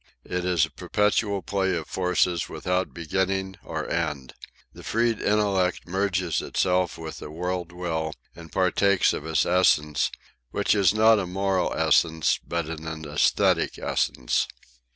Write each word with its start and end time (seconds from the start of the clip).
It 0.25 0.45
is 0.45 0.65
a 0.65 0.71
perpetual 0.71 1.43
play 1.43 1.75
of 1.75 1.87
forces 1.87 2.49
without 2.49 2.91
beginning 2.91 3.57
or 3.63 3.87
end. 3.87 4.33
The 4.73 4.81
freed 4.81 5.19
Intellect 5.21 5.87
merges 5.87 6.41
itself 6.41 6.97
with 6.97 7.19
the 7.19 7.29
World 7.29 7.71
Will 7.71 8.13
and 8.35 8.51
partakes 8.51 9.13
of 9.13 9.27
its 9.27 9.45
essence, 9.45 10.09
which 10.49 10.73
is 10.73 10.91
not 10.91 11.19
a 11.19 11.27
moral 11.27 11.71
essence 11.75 12.39
but 12.47 12.65
an 12.65 12.79
æsthetic 12.79 13.77
essence 13.77 14.47